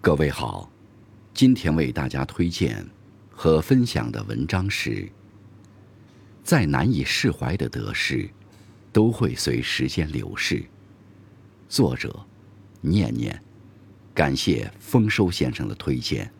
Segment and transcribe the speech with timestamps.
[0.00, 0.70] 各位好，
[1.34, 2.86] 今天为大家推荐
[3.30, 5.10] 和分享的文章是：
[6.44, 8.30] 再难以释怀的得失，
[8.92, 10.64] 都会随时间流逝。
[11.68, 12.14] 作者：
[12.80, 13.42] 念念，
[14.14, 16.32] 感谢丰收先生的推荐。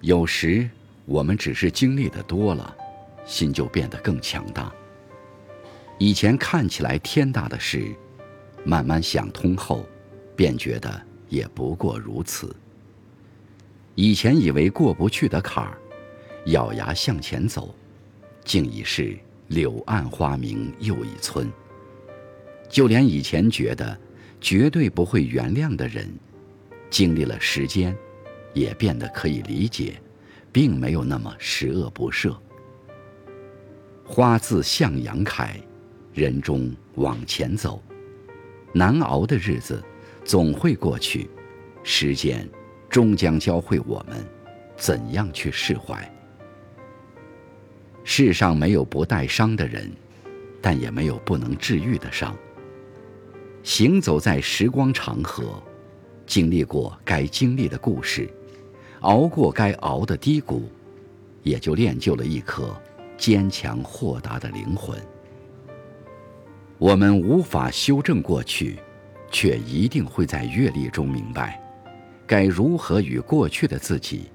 [0.00, 0.68] 有时。
[1.04, 2.76] 我们只是经历的多了，
[3.24, 4.72] 心就变得更强大。
[5.98, 7.94] 以前看起来天大的事，
[8.64, 9.86] 慢慢想通后，
[10.34, 12.54] 便觉得也不过如此。
[13.94, 15.78] 以前以为过不去的坎儿，
[16.46, 17.74] 咬牙向前走，
[18.44, 19.16] 竟已是
[19.48, 21.50] 柳暗花明又一村。
[22.68, 23.96] 就连以前觉得
[24.40, 26.08] 绝对不会原谅的人，
[26.88, 27.94] 经历了时间，
[28.54, 30.00] 也变得可以理解。
[30.52, 32.36] 并没有那么十恶不赦。
[34.04, 35.56] 花自向阳开，
[36.12, 37.82] 人终往前走。
[38.74, 39.82] 难熬的日子
[40.24, 41.30] 总会过去，
[41.82, 42.46] 时间
[42.88, 44.24] 终将教会我们
[44.76, 46.10] 怎样去释怀。
[48.04, 49.90] 世上没有不带伤的人，
[50.60, 52.36] 但也没有不能治愈的伤。
[53.62, 55.62] 行走在时光长河，
[56.26, 58.28] 经历过该经历的故事。
[59.02, 60.68] 熬过该熬的低谷，
[61.42, 62.74] 也就练就了一颗
[63.18, 64.96] 坚强豁达的灵魂。
[66.78, 68.78] 我们无法修正过去，
[69.30, 71.60] 却一定会在阅历中明白，
[72.26, 74.30] 该如何与过去的自己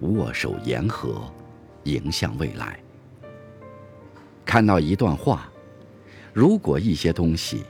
[0.00, 1.22] 握手言和，
[1.84, 2.78] 迎向未来。
[4.44, 5.50] 看到一段话：
[6.32, 7.64] 如果一些东西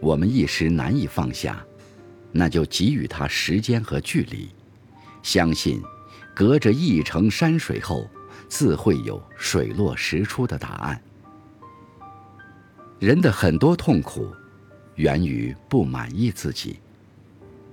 [0.00, 1.64] 我们一时难以放下，
[2.32, 4.48] 那就给予它时间和距离，
[5.22, 5.80] 相信。
[6.34, 8.08] 隔着一程山水后，
[8.48, 11.00] 自会有水落石出的答案。
[12.98, 14.30] 人的很多痛苦，
[14.94, 16.78] 源于不满意自己。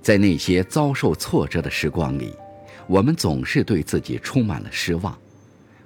[0.02, 2.34] 在那些遭受挫折的时光里，
[2.86, 5.16] 我们总是对自己充满了失望，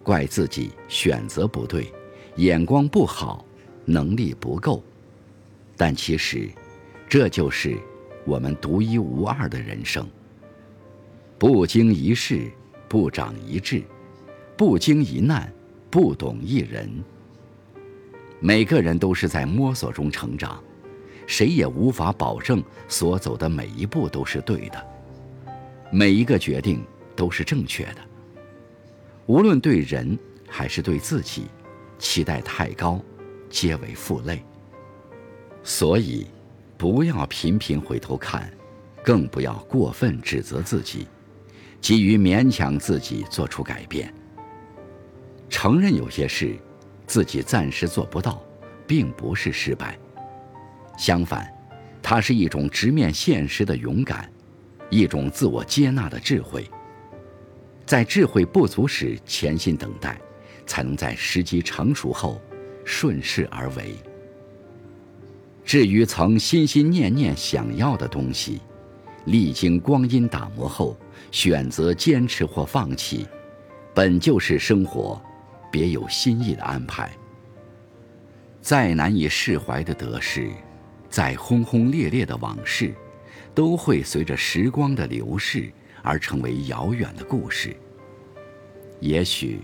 [0.02, 1.92] 怪自己选择不对，
[2.36, 3.44] 眼光不好，
[3.84, 4.82] 能力不够。
[5.76, 6.48] 但其实，
[7.08, 7.76] 这就是
[8.24, 10.08] 我们独一无二的人生。
[11.38, 12.50] 不经一事。
[12.94, 13.82] 不长一智，
[14.56, 15.52] 不经一难，
[15.90, 16.88] 不懂一人。
[18.38, 20.62] 每个人都是在摸索中成长，
[21.26, 24.80] 谁也无法保证所走的每一步都是对的，
[25.90, 26.84] 每一个决定
[27.16, 27.96] 都是正确的。
[29.26, 30.16] 无论对人
[30.48, 31.46] 还是对自己，
[31.98, 33.00] 期待太高，
[33.50, 34.40] 皆为负累。
[35.64, 36.28] 所以，
[36.78, 38.48] 不要频频回头看，
[39.02, 41.08] 更不要过分指责自己。
[41.84, 44.10] 急于勉强自己做出改变，
[45.50, 46.56] 承认有些事
[47.06, 48.42] 自己暂时做不到，
[48.86, 49.98] 并不是失败。
[50.96, 51.46] 相反，
[52.02, 54.32] 它是一种直面现实的勇敢，
[54.88, 56.66] 一种自我接纳的智慧。
[57.84, 60.18] 在智慧不足时潜心等待，
[60.64, 62.40] 才能在时机成熟后
[62.82, 63.94] 顺势而为。
[65.66, 68.62] 至于曾心心念念想要的东西，
[69.24, 70.96] 历经光阴打磨后。
[71.30, 73.26] 选择坚持或放弃，
[73.92, 75.20] 本就是生活
[75.68, 77.10] 别有心意的安排。
[78.60, 80.48] 再难以释怀的得失，
[81.10, 82.94] 再轰轰烈烈的往事，
[83.52, 87.76] 都会随着时光的流逝而成为遥远的故事。
[89.00, 89.60] 也许，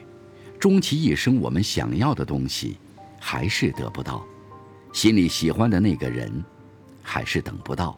[0.58, 2.78] 终其一生，我们想要的东西
[3.20, 4.26] 还是得不到，
[4.92, 6.44] 心里喜欢的那个人
[7.00, 7.96] 还是等不到，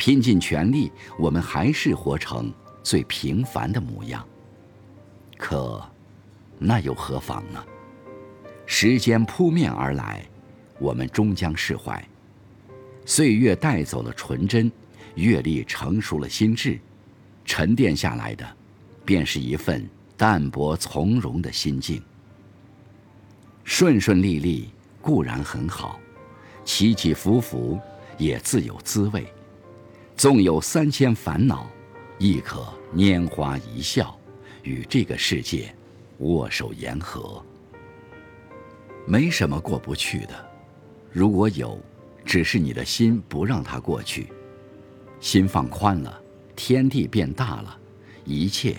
[0.00, 2.50] 拼尽全力，我们还是活成。
[2.82, 4.26] 最平凡的模样。
[5.36, 5.86] 可，
[6.58, 7.62] 那又何妨呢？
[8.64, 10.24] 时间扑面而来，
[10.78, 12.02] 我们终将释怀。
[13.04, 14.72] 岁月带走了纯真，
[15.16, 16.80] 阅历成熟了心智，
[17.44, 18.56] 沉淀下来的，
[19.04, 19.86] 便是一份
[20.16, 22.02] 淡泊从容的心境。
[23.64, 24.70] 顺顺利利
[25.02, 26.00] 固然很好，
[26.64, 27.78] 起起伏伏
[28.16, 29.30] 也自有滋味。
[30.20, 31.66] 纵有三千烦恼。
[32.18, 32.62] 亦可
[32.94, 34.14] 拈花一笑，
[34.62, 35.74] 与这个世界
[36.18, 37.42] 握手言和。
[39.06, 40.46] 没什么过不去的，
[41.10, 41.80] 如果有，
[42.22, 44.26] 只是你的心不让它过去。
[45.20, 46.20] 心放宽了，
[46.54, 47.74] 天地变大了，
[48.26, 48.76] 一切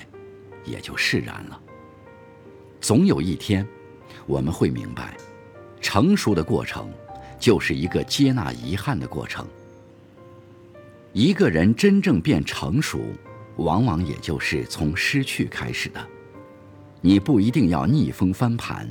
[0.64, 1.60] 也就释然了。
[2.80, 3.68] 总有一天，
[4.28, 5.18] 我们会明白，
[5.82, 6.88] 成熟的过程
[7.40, 9.48] 就是一个接纳遗憾的过程。
[11.14, 13.00] 一个人真正变成熟。
[13.58, 16.04] 往往也就是从失去开始的。
[17.02, 18.90] 你不一定要逆风翻盘，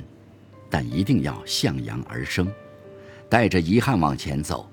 [0.69, 2.47] 但一定要向阳而生，
[3.27, 4.69] 带着遗憾往前走。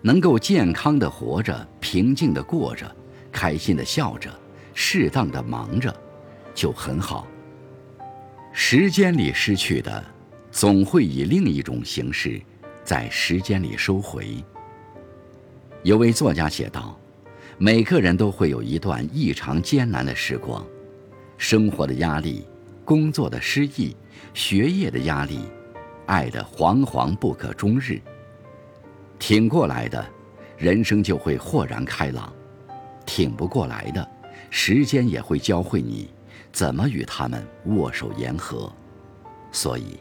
[0.00, 2.90] 能够健康的活着，平静的过着，
[3.30, 4.30] 开心的笑着，
[4.74, 5.94] 适当的忙着，
[6.54, 7.26] 就很好。
[8.52, 10.04] 时间里失去的，
[10.50, 12.40] 总会以另一种形式，
[12.82, 14.42] 在时间里收回。
[15.86, 16.98] 有位作家写道
[17.58, 20.66] ：“每个人都会有一段异常艰难的时光，
[21.38, 22.44] 生活的压力，
[22.84, 23.96] 工作的失意，
[24.34, 25.42] 学业的压力，
[26.06, 28.00] 爱的惶惶不可终日。”
[29.20, 30.04] 挺过来的，
[30.58, 32.32] 人生就会豁然开朗；
[33.06, 34.04] 挺不过来的，
[34.50, 36.10] 时间也会教会你
[36.50, 38.68] 怎么与他们握手言和。
[39.52, 40.00] 所以，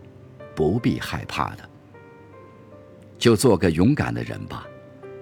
[0.55, 1.69] 不必害怕的，
[3.19, 4.65] 就做个勇敢的人吧，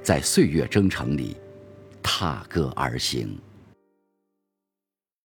[0.04, 1.38] 在岁月征程里，
[2.04, 3.40] 踏歌而行。